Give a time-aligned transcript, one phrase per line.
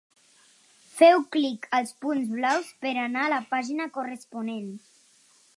[1.01, 4.77] Féu clic als punts blaus per anar a la pàgina corresponent.